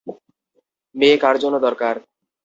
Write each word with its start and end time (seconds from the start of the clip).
মেয়ে 0.95 1.17
কার 1.17 1.35
জন্য 1.37 1.55
দরকার? 1.59 1.95